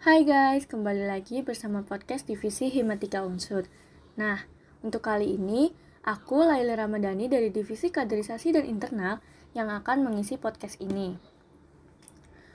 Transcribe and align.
Hai 0.00 0.24
guys, 0.24 0.64
kembali 0.64 1.04
lagi 1.04 1.44
bersama 1.44 1.84
podcast 1.84 2.24
Divisi 2.24 2.72
Himatika 2.72 3.20
Unsur. 3.20 3.68
Nah, 4.16 4.48
untuk 4.80 5.04
kali 5.04 5.36
ini, 5.36 5.76
aku 6.00 6.40
Laila 6.40 6.72
Ramadhani 6.72 7.28
dari 7.28 7.52
Divisi 7.52 7.92
Kaderisasi 7.92 8.56
dan 8.56 8.64
Internal 8.64 9.20
yang 9.52 9.68
akan 9.68 10.00
mengisi 10.00 10.40
podcast 10.40 10.80
ini. 10.80 11.20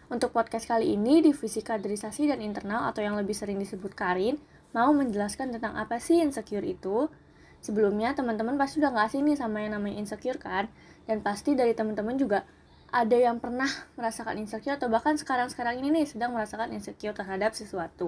Untuk 0.09 0.33
podcast 0.33 0.65
kali 0.65 0.97
ini, 0.97 1.21
Divisi 1.21 1.61
Kaderisasi 1.61 2.33
dan 2.33 2.41
Internal 2.41 2.89
atau 2.89 3.05
yang 3.05 3.13
lebih 3.13 3.37
sering 3.37 3.61
disebut 3.61 3.93
Karin, 3.93 4.41
mau 4.73 4.89
menjelaskan 4.89 5.53
tentang 5.53 5.77
apa 5.77 6.01
sih 6.01 6.25
insecure 6.25 6.65
itu. 6.65 7.13
Sebelumnya, 7.61 8.17
teman-teman 8.17 8.57
pasti 8.57 8.81
udah 8.81 8.89
nggak 8.89 9.05
asing 9.13 9.21
nih 9.21 9.37
sama 9.37 9.61
yang 9.61 9.77
namanya 9.77 10.01
insecure 10.01 10.41
kan? 10.41 10.65
Dan 11.05 11.21
pasti 11.21 11.53
dari 11.53 11.77
teman-teman 11.77 12.17
juga 12.17 12.41
ada 12.95 13.19
yang 13.19 13.43
pernah 13.43 13.67
merasakan 13.99 14.39
insecure 14.39 14.79
atau 14.79 14.87
bahkan 14.87 15.19
sekarang-sekarang 15.19 15.83
ini 15.83 15.91
nih 15.91 16.07
sedang 16.07 16.31
merasakan 16.31 16.71
insecure 16.71 17.11
terhadap 17.11 17.51
sesuatu. 17.51 18.07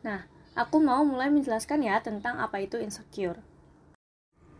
Nah, 0.00 0.24
aku 0.56 0.80
mau 0.80 1.04
mulai 1.04 1.28
menjelaskan 1.28 1.84
ya 1.84 2.00
tentang 2.00 2.40
apa 2.40 2.64
itu 2.64 2.80
insecure. 2.80 3.44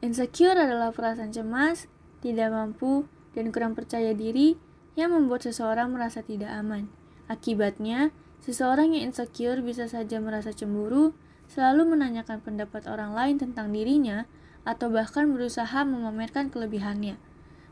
Insecure 0.05 0.61
adalah 0.61 0.93
perasaan 0.93 1.33
cemas, 1.33 1.89
tidak 2.21 2.53
mampu, 2.53 3.09
dan 3.33 3.49
kurang 3.49 3.73
percaya 3.73 4.13
diri 4.13 4.61
yang 4.93 5.17
membuat 5.17 5.49
seseorang 5.49 5.89
merasa 5.89 6.21
tidak 6.21 6.53
aman. 6.53 6.93
Akibatnya, 7.33 8.13
seseorang 8.45 8.93
yang 8.93 9.09
insecure 9.09 9.65
bisa 9.65 9.89
saja 9.89 10.21
merasa 10.21 10.53
cemburu, 10.53 11.17
selalu 11.49 11.97
menanyakan 11.97 12.45
pendapat 12.45 12.85
orang 12.93 13.17
lain 13.17 13.41
tentang 13.41 13.73
dirinya, 13.73 14.29
atau 14.69 14.93
bahkan 14.93 15.33
berusaha 15.33 15.81
memamerkan 15.89 16.53
kelebihannya. 16.53 17.17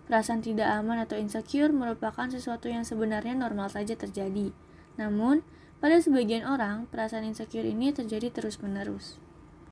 Perasaan 0.05 0.45
tidak 0.45 0.69
aman 0.69 1.01
atau 1.01 1.17
insecure 1.17 1.73
merupakan 1.73 2.29
sesuatu 2.29 2.69
yang 2.69 2.85
sebenarnya 2.85 3.33
normal 3.33 3.73
saja 3.73 3.97
terjadi. 3.97 4.53
Namun, 5.01 5.41
pada 5.81 5.97
sebagian 6.01 6.45
orang, 6.45 6.89
perasaan 6.93 7.25
insecure 7.25 7.65
ini 7.65 7.93
terjadi 7.93 8.29
terus-menerus. 8.29 9.17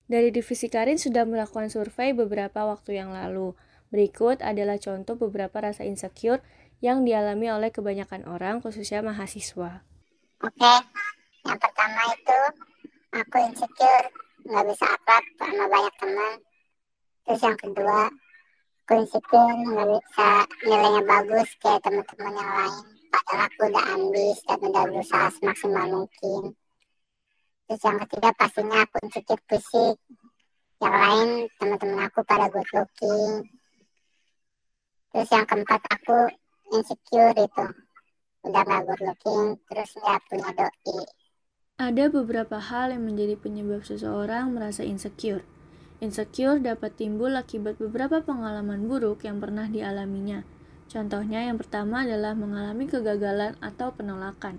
Dari 0.08 0.28
divisi 0.28 0.69
Karin 0.69 1.00
sudah 1.00 1.25
melakukan 1.25 1.72
survei 1.72 2.12
beberapa 2.12 2.64
waktu 2.69 3.00
yang 3.00 3.12
lalu. 3.12 3.56
Berikut 3.92 4.41
adalah 4.41 4.80
contoh 4.80 5.20
beberapa 5.20 5.60
rasa 5.60 5.84
insecure 5.84 6.41
yang 6.80 7.05
dialami 7.05 7.53
oleh 7.53 7.69
kebanyakan 7.72 8.25
orang, 8.28 8.60
khususnya 8.64 9.05
mahasiswa. 9.05 9.84
Oke, 10.42 10.75
yang 11.47 11.58
pertama 11.60 12.03
itu 12.12 12.41
aku 13.14 13.36
insecure, 13.53 14.06
nggak 14.48 14.64
bisa 14.69 14.84
akrab 14.84 15.25
sama 15.38 15.64
banyak 15.70 15.94
teman. 16.00 16.34
Terus 17.22 17.41
yang 17.47 17.58
kedua, 17.60 17.98
prinsipnya 18.92 19.56
nggak 19.56 19.88
bisa 19.88 20.28
nilainya 20.68 21.02
bagus 21.08 21.48
kayak 21.64 21.80
teman-teman 21.80 22.36
yang 22.36 22.52
lain. 22.60 22.84
Padahal 23.08 23.40
aku 23.48 23.60
udah 23.72 23.84
ambis 23.96 24.36
dan 24.44 24.58
udah 24.60 24.84
berusaha 24.84 25.26
semaksimal 25.32 25.86
mungkin. 25.88 26.42
Terus 27.64 27.80
yang 27.88 27.96
ketiga 28.04 28.28
pastinya 28.36 28.84
aku 28.84 28.96
insecure 29.00 29.40
fisik. 29.48 29.96
Yang 30.84 30.96
lain 31.00 31.28
teman-teman 31.56 32.04
aku 32.04 32.20
pada 32.28 32.52
good 32.52 32.68
looking. 32.76 33.48
Terus 35.08 35.28
yang 35.32 35.46
keempat 35.48 35.80
aku 35.88 36.18
insecure 36.76 37.32
itu 37.32 37.66
udah 38.44 38.60
gak 38.60 38.82
good 38.92 39.02
looking 39.08 39.56
terus 39.72 39.88
nggak 39.96 40.20
punya 40.28 40.50
doi. 40.52 41.00
Ada 41.80 42.04
beberapa 42.12 42.60
hal 42.60 42.92
yang 42.92 43.08
menjadi 43.08 43.40
penyebab 43.40 43.88
seseorang 43.88 44.52
merasa 44.52 44.84
insecure 44.84 45.61
Insecure 46.03 46.58
dapat 46.58 46.98
timbul 46.98 47.31
akibat 47.39 47.78
beberapa 47.78 48.19
pengalaman 48.27 48.91
buruk 48.91 49.22
yang 49.22 49.39
pernah 49.39 49.70
dialaminya. 49.70 50.42
Contohnya 50.91 51.47
yang 51.47 51.62
pertama 51.62 52.03
adalah 52.03 52.34
mengalami 52.34 52.91
kegagalan 52.91 53.55
atau 53.62 53.94
penolakan. 53.94 54.59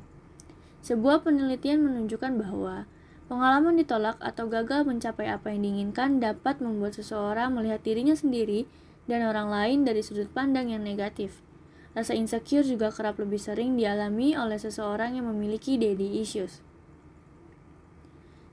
Sebuah 0.80 1.28
penelitian 1.28 1.84
menunjukkan 1.84 2.40
bahwa 2.40 2.88
pengalaman 3.28 3.76
ditolak 3.76 4.16
atau 4.24 4.48
gagal 4.48 4.88
mencapai 4.88 5.28
apa 5.28 5.52
yang 5.52 5.68
diinginkan 5.68 6.24
dapat 6.24 6.64
membuat 6.64 6.96
seseorang 6.96 7.52
melihat 7.52 7.84
dirinya 7.84 8.16
sendiri 8.16 8.64
dan 9.12 9.28
orang 9.28 9.52
lain 9.52 9.84
dari 9.84 10.00
sudut 10.00 10.32
pandang 10.32 10.72
yang 10.72 10.80
negatif. 10.80 11.44
Rasa 11.92 12.16
insecure 12.16 12.64
juga 12.64 12.88
kerap 12.88 13.20
lebih 13.20 13.38
sering 13.38 13.76
dialami 13.76 14.32
oleh 14.40 14.56
seseorang 14.56 15.20
yang 15.20 15.28
memiliki 15.28 15.76
daddy 15.76 16.24
issues. 16.24 16.64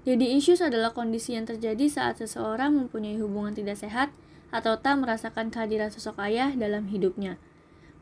Jadi 0.09 0.33
issues 0.33 0.65
adalah 0.65 0.97
kondisi 0.97 1.37
yang 1.37 1.45
terjadi 1.45 1.85
saat 1.93 2.17
seseorang 2.17 2.73
mempunyai 2.73 3.21
hubungan 3.21 3.53
tidak 3.53 3.77
sehat 3.77 4.09
atau 4.49 4.81
tak 4.81 4.97
merasakan 4.97 5.53
kehadiran 5.53 5.93
sosok 5.93 6.17
ayah 6.25 6.57
dalam 6.57 6.89
hidupnya. 6.89 7.37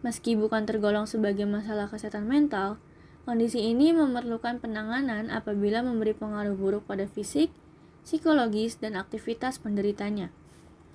Meski 0.07 0.39
bukan 0.39 0.63
tergolong 0.63 1.11
sebagai 1.11 1.43
masalah 1.43 1.91
kesehatan 1.91 2.31
mental, 2.31 2.79
kondisi 3.27 3.67
ini 3.67 3.91
memerlukan 3.91 4.63
penanganan 4.63 5.27
apabila 5.35 5.83
memberi 5.83 6.15
pengaruh 6.15 6.55
buruk 6.55 6.87
pada 6.87 7.11
fisik, 7.11 7.51
psikologis, 8.07 8.79
dan 8.79 8.95
aktivitas 8.95 9.59
penderitanya. 9.59 10.31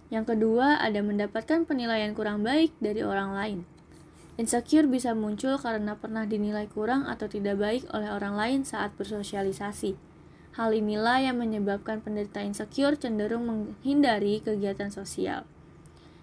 Yang 0.07 0.33
kedua, 0.33 0.79
ada 0.79 1.03
mendapatkan 1.03 1.67
penilaian 1.67 2.15
kurang 2.15 2.47
baik 2.47 2.71
dari 2.79 3.03
orang 3.03 3.35
lain. 3.35 3.59
Insecure 4.39 4.87
bisa 4.87 5.11
muncul 5.13 5.59
karena 5.59 5.99
pernah 5.99 6.23
dinilai 6.23 6.65
kurang 6.71 7.05
atau 7.05 7.27
tidak 7.27 7.59
baik 7.59 7.83
oleh 7.91 8.09
orang 8.09 8.33
lain 8.39 8.59
saat 8.63 8.95
bersosialisasi. 8.95 10.12
Hal 10.53 10.69
inilah 10.77 11.17
yang 11.17 11.41
menyebabkan 11.41 12.05
penderita 12.05 12.37
insecure 12.45 12.93
cenderung 12.93 13.49
menghindari 13.49 14.37
kegiatan 14.37 14.93
sosial. 14.93 15.49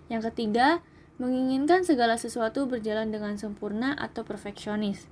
Yang 0.07 0.31
ketiga, 0.31 0.83
menginginkan 1.19 1.83
segala 1.83 2.15
sesuatu 2.15 2.71
berjalan 2.71 3.11
dengan 3.11 3.35
sempurna 3.37 3.93
atau 3.99 4.23
perfeksionis. 4.23 5.11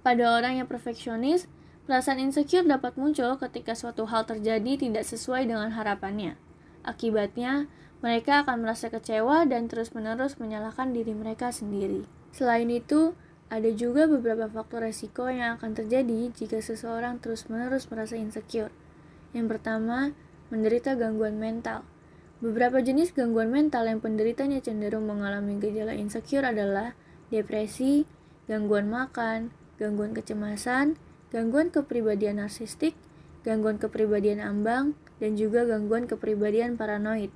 Pada 0.00 0.32
orang 0.32 0.64
yang 0.64 0.68
perfeksionis, 0.68 1.44
perasaan 1.84 2.18
insecure 2.18 2.64
dapat 2.64 2.96
muncul 2.96 3.36
ketika 3.36 3.76
suatu 3.76 4.08
hal 4.08 4.24
terjadi 4.24 4.88
tidak 4.88 5.04
sesuai 5.04 5.44
dengan 5.44 5.76
harapannya. 5.76 6.40
Akibatnya, 6.82 7.68
mereka 8.00 8.46
akan 8.46 8.64
merasa 8.64 8.88
kecewa 8.88 9.44
dan 9.44 9.68
terus-menerus 9.68 10.40
menyalahkan 10.40 10.96
diri 10.96 11.12
mereka 11.12 11.52
sendiri. 11.52 12.08
Selain 12.32 12.70
itu, 12.72 13.12
ada 13.48 13.72
juga 13.72 14.04
beberapa 14.04 14.44
faktor 14.44 14.84
resiko 14.84 15.24
yang 15.32 15.56
akan 15.56 15.72
terjadi 15.72 16.28
jika 16.36 16.60
seseorang 16.60 17.16
terus-menerus 17.16 17.88
merasa 17.88 18.20
insecure. 18.20 18.68
Yang 19.32 19.56
pertama, 19.56 20.12
menderita 20.52 20.96
gangguan 20.96 21.40
mental. 21.40 21.84
Beberapa 22.44 22.84
jenis 22.84 23.16
gangguan 23.16 23.48
mental 23.48 23.88
yang 23.88 24.04
penderitanya 24.04 24.60
cenderung 24.60 25.08
mengalami 25.08 25.56
gejala 25.58 25.96
insecure 25.96 26.44
adalah 26.44 26.92
depresi, 27.32 28.04
gangguan 28.46 28.92
makan, 28.92 29.50
gangguan 29.80 30.12
kecemasan, 30.12 31.00
gangguan 31.32 31.72
kepribadian 31.72 32.38
narsistik, 32.44 32.92
gangguan 33.48 33.80
kepribadian 33.80 34.44
ambang, 34.44 34.92
dan 35.18 35.40
juga 35.40 35.64
gangguan 35.64 36.04
kepribadian 36.04 36.76
paranoid. 36.76 37.32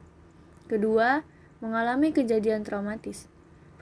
Kedua, 0.68 1.24
mengalami 1.64 2.12
kejadian 2.12 2.62
traumatis. 2.68 3.31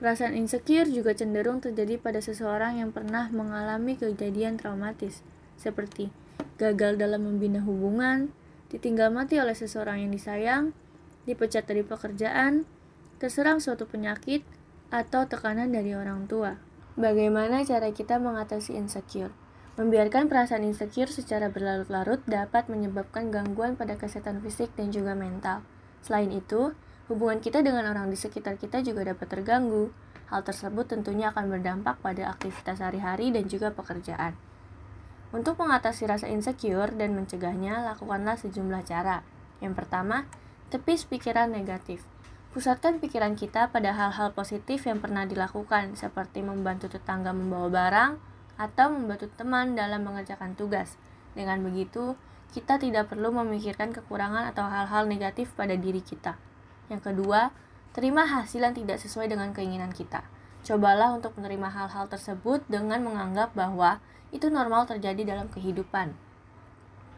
Perasaan 0.01 0.33
insecure 0.33 0.89
juga 0.89 1.13
cenderung 1.13 1.61
terjadi 1.61 2.01
pada 2.01 2.25
seseorang 2.25 2.81
yang 2.81 2.89
pernah 2.89 3.29
mengalami 3.29 3.93
kejadian 3.93 4.57
traumatis, 4.57 5.21
seperti 5.61 6.09
gagal 6.57 6.97
dalam 6.97 7.29
membina 7.29 7.61
hubungan, 7.61 8.33
ditinggal 8.73 9.13
mati 9.13 9.37
oleh 9.37 9.53
seseorang 9.53 10.01
yang 10.01 10.09
disayang, 10.09 10.73
dipecat 11.29 11.69
dari 11.69 11.85
pekerjaan, 11.85 12.65
terserang 13.21 13.61
suatu 13.61 13.85
penyakit, 13.85 14.41
atau 14.89 15.29
tekanan 15.29 15.69
dari 15.69 15.93
orang 15.93 16.25
tua. 16.25 16.57
Bagaimana 16.97 17.61
cara 17.61 17.93
kita 17.93 18.17
mengatasi 18.17 18.73
insecure? 18.73 19.29
Membiarkan 19.77 20.27
perasaan 20.27 20.65
insecure 20.65 21.13
secara 21.13 21.53
berlarut-larut 21.53 22.25
dapat 22.25 22.73
menyebabkan 22.73 23.29
gangguan 23.29 23.77
pada 23.77 24.01
kesehatan 24.01 24.41
fisik 24.41 24.73
dan 24.73 24.89
juga 24.89 25.13
mental. 25.13 25.61
Selain 26.01 26.33
itu, 26.33 26.73
hubungan 27.11 27.43
kita 27.43 27.59
dengan 27.59 27.91
orang 27.91 28.07
di 28.07 28.15
sekitar 28.15 28.55
kita 28.55 28.79
juga 28.79 29.11
dapat 29.11 29.27
terganggu. 29.27 29.91
Hal 30.31 30.47
tersebut 30.47 30.87
tentunya 30.87 31.35
akan 31.35 31.51
berdampak 31.51 31.99
pada 31.99 32.31
aktivitas 32.31 32.79
sehari-hari 32.79 33.35
dan 33.35 33.51
juga 33.51 33.75
pekerjaan. 33.75 34.31
Untuk 35.35 35.59
mengatasi 35.59 36.07
rasa 36.07 36.31
insecure 36.31 36.95
dan 36.95 37.11
mencegahnya, 37.15 37.83
lakukanlah 37.83 38.39
sejumlah 38.39 38.87
cara. 38.87 39.27
Yang 39.59 39.83
pertama, 39.83 40.27
tepis 40.71 41.03
pikiran 41.03 41.51
negatif. 41.51 42.03
Pusatkan 42.51 42.99
pikiran 42.99 43.35
kita 43.35 43.71
pada 43.71 43.95
hal-hal 43.95 44.31
positif 44.35 44.83
yang 44.87 44.99
pernah 44.99 45.23
dilakukan, 45.23 45.95
seperti 45.95 46.43
membantu 46.43 46.91
tetangga 46.91 47.31
membawa 47.31 47.67
barang 47.71 48.11
atau 48.59 48.87
membantu 48.91 49.31
teman 49.35 49.75
dalam 49.75 50.03
mengerjakan 50.03 50.55
tugas. 50.59 50.99
Dengan 51.31 51.63
begitu, 51.63 52.19
kita 52.51 52.75
tidak 52.75 53.07
perlu 53.07 53.31
memikirkan 53.31 53.95
kekurangan 53.95 54.51
atau 54.51 54.67
hal-hal 54.67 55.07
negatif 55.07 55.55
pada 55.55 55.79
diri 55.79 56.03
kita. 56.03 56.50
Yang 56.91 57.07
kedua, 57.07 57.55
terima 57.95 58.27
hasil 58.27 58.59
yang 58.59 58.75
tidak 58.75 58.99
sesuai 58.99 59.31
dengan 59.31 59.55
keinginan 59.55 59.95
kita. 59.95 60.27
Cobalah 60.67 61.15
untuk 61.15 61.31
menerima 61.39 61.71
hal-hal 61.71 62.11
tersebut 62.11 62.67
dengan 62.67 62.99
menganggap 62.99 63.55
bahwa 63.55 64.03
itu 64.35 64.51
normal 64.51 64.83
terjadi 64.85 65.23
dalam 65.23 65.47
kehidupan. 65.47 66.11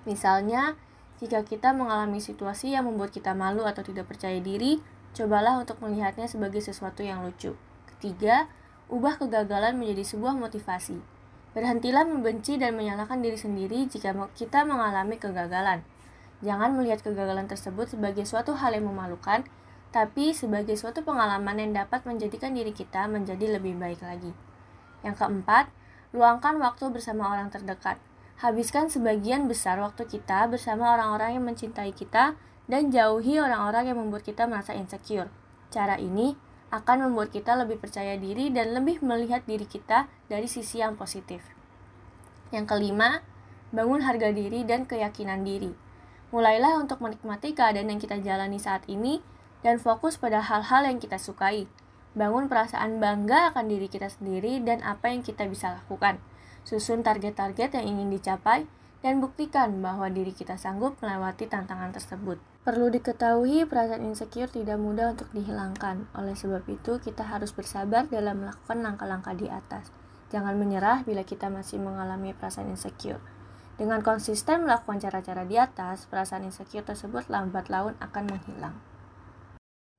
Misalnya, 0.06 0.78
jika 1.18 1.42
kita 1.42 1.74
mengalami 1.74 2.22
situasi 2.22 2.78
yang 2.78 2.86
membuat 2.86 3.10
kita 3.10 3.34
malu 3.34 3.66
atau 3.66 3.82
tidak 3.82 4.14
percaya 4.14 4.38
diri, 4.38 4.78
cobalah 5.18 5.58
untuk 5.58 5.82
melihatnya 5.82 6.30
sebagai 6.30 6.62
sesuatu 6.62 7.02
yang 7.02 7.26
lucu. 7.26 7.58
Ketiga, 7.98 8.46
ubah 8.94 9.18
kegagalan 9.18 9.78
menjadi 9.80 10.04
sebuah 10.16 10.38
motivasi. 10.38 11.00
Berhentilah 11.54 12.04
membenci 12.04 12.58
dan 12.58 12.74
menyalahkan 12.74 13.22
diri 13.22 13.38
sendiri 13.38 13.86
jika 13.86 14.12
kita 14.34 14.66
mengalami 14.66 15.22
kegagalan. 15.22 15.86
Jangan 16.44 16.76
melihat 16.76 17.00
kegagalan 17.06 17.48
tersebut 17.48 17.88
sebagai 17.94 18.28
suatu 18.28 18.58
hal 18.58 18.76
yang 18.76 18.90
memalukan, 18.90 19.48
tapi 19.94 20.34
sebagai 20.34 20.74
suatu 20.74 21.06
pengalaman 21.06 21.54
yang 21.62 21.72
dapat 21.86 22.02
menjadikan 22.10 22.58
diri 22.58 22.74
kita 22.74 23.06
menjadi 23.06 23.62
lebih 23.62 23.78
baik 23.78 24.02
lagi. 24.02 24.34
Yang 25.06 25.22
keempat, 25.22 25.70
luangkan 26.18 26.58
waktu 26.58 26.90
bersama 26.90 27.30
orang 27.30 27.54
terdekat. 27.54 28.02
Habiskan 28.42 28.90
sebagian 28.90 29.46
besar 29.46 29.78
waktu 29.78 30.10
kita 30.10 30.50
bersama 30.50 30.98
orang-orang 30.98 31.38
yang 31.38 31.46
mencintai 31.46 31.94
kita 31.94 32.34
dan 32.66 32.90
jauhi 32.90 33.38
orang-orang 33.38 33.94
yang 33.94 34.02
membuat 34.02 34.26
kita 34.26 34.50
merasa 34.50 34.74
insecure. 34.74 35.30
Cara 35.70 36.02
ini 36.02 36.34
akan 36.74 37.14
membuat 37.14 37.30
kita 37.30 37.54
lebih 37.54 37.78
percaya 37.78 38.18
diri 38.18 38.50
dan 38.50 38.74
lebih 38.74 38.98
melihat 39.06 39.46
diri 39.46 39.70
kita 39.70 40.10
dari 40.26 40.50
sisi 40.50 40.82
yang 40.82 40.98
positif. 40.98 41.46
Yang 42.50 42.66
kelima, 42.74 43.22
bangun 43.70 44.02
harga 44.02 44.34
diri 44.34 44.66
dan 44.66 44.90
keyakinan 44.90 45.46
diri. 45.46 45.70
Mulailah 46.34 46.82
untuk 46.82 46.98
menikmati 46.98 47.54
keadaan 47.54 47.94
yang 47.94 48.02
kita 48.02 48.18
jalani 48.26 48.58
saat 48.58 48.90
ini 48.90 49.22
dan 49.64 49.80
fokus 49.80 50.20
pada 50.20 50.44
hal-hal 50.44 50.86
yang 50.86 51.00
kita 51.00 51.16
sukai. 51.18 51.66
Bangun 52.14 52.46
perasaan 52.46 53.02
bangga 53.02 53.50
akan 53.56 53.66
diri 53.72 53.90
kita 53.90 54.12
sendiri 54.12 54.62
dan 54.62 54.86
apa 54.86 55.10
yang 55.10 55.26
kita 55.26 55.50
bisa 55.50 55.74
lakukan. 55.82 56.22
Susun 56.62 57.02
target-target 57.02 57.74
yang 57.82 57.98
ingin 57.98 58.14
dicapai 58.14 58.70
dan 59.02 59.20
buktikan 59.20 59.82
bahwa 59.82 60.08
diri 60.08 60.32
kita 60.32 60.56
sanggup 60.56 60.96
melewati 61.02 61.50
tantangan 61.50 61.92
tersebut. 61.92 62.38
Perlu 62.64 62.88
diketahui, 62.88 63.68
perasaan 63.68 64.08
insecure 64.08 64.48
tidak 64.48 64.80
mudah 64.80 65.12
untuk 65.12 65.28
dihilangkan. 65.36 66.08
Oleh 66.16 66.32
sebab 66.32 66.64
itu, 66.72 67.04
kita 67.04 67.28
harus 67.28 67.52
bersabar 67.52 68.08
dalam 68.08 68.48
melakukan 68.48 68.80
langkah-langkah 68.80 69.36
di 69.36 69.52
atas. 69.52 69.92
Jangan 70.32 70.56
menyerah 70.56 71.04
bila 71.04 71.28
kita 71.28 71.52
masih 71.52 71.84
mengalami 71.84 72.32
perasaan 72.32 72.72
insecure. 72.72 73.20
Dengan 73.76 74.00
konsisten 74.00 74.64
melakukan 74.64 75.04
cara-cara 75.04 75.44
di 75.44 75.60
atas, 75.60 76.08
perasaan 76.08 76.48
insecure 76.48 76.88
tersebut 76.88 77.28
lambat 77.28 77.68
laun 77.68 78.00
akan 78.00 78.24
menghilang. 78.32 78.93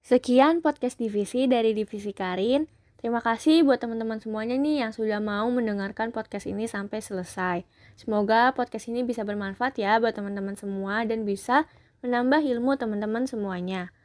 Sekian 0.04 0.60
podcast 0.60 1.00
divisi 1.00 1.48
dari 1.48 1.72
Divisi 1.72 2.12
Karin. 2.12 2.68
Terima 3.00 3.24
kasih 3.24 3.64
buat 3.64 3.80
teman-teman 3.80 4.20
semuanya 4.20 4.52
nih 4.60 4.84
yang 4.84 4.92
sudah 4.92 5.16
mau 5.16 5.48
mendengarkan 5.48 6.12
podcast 6.12 6.44
ini 6.44 6.68
sampai 6.68 7.00
selesai. 7.00 7.64
Semoga 7.96 8.52
podcast 8.52 8.92
ini 8.92 9.00
bisa 9.00 9.24
bermanfaat 9.24 9.80
ya 9.80 9.96
buat 9.96 10.12
teman-teman 10.12 10.60
semua 10.60 11.08
dan 11.08 11.24
bisa 11.24 11.64
menambah 12.04 12.44
ilmu 12.44 12.76
teman-teman 12.76 13.24
semuanya. 13.24 13.96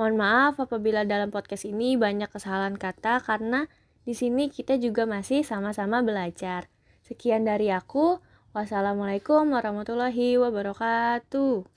Mohon 0.00 0.24
maaf 0.24 0.56
apabila 0.56 1.04
dalam 1.04 1.28
podcast 1.28 1.68
ini 1.68 2.00
banyak 2.00 2.32
kesalahan 2.32 2.80
kata 2.80 3.20
karena 3.20 3.68
di 4.08 4.16
sini 4.16 4.48
kita 4.48 4.80
juga 4.80 5.04
masih 5.04 5.44
sama-sama 5.44 6.00
belajar. 6.00 6.72
Sekian 7.04 7.44
dari 7.44 7.68
aku. 7.68 8.24
Wassalamualaikum 8.56 9.52
warahmatullahi 9.52 10.40
wabarakatuh. 10.40 11.71